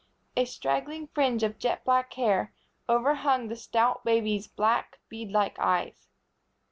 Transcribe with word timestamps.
A 0.35 0.45
straggling 0.45 1.09
fringe 1.09 1.43
of 1.43 1.59
jet 1.59 1.85
black 1.85 2.11
hair 2.13 2.55
overhung 2.89 3.49
the 3.49 3.55
stout 3.55 4.03
baby's 4.03 4.47
black, 4.47 4.97
beadlike 5.11 5.59
eyes. 5.59 6.07